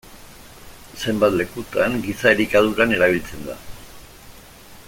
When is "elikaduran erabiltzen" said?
2.39-3.49